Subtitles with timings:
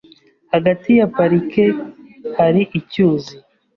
[0.53, 1.65] Hagati ya parike
[2.37, 3.33] hari icyuzi.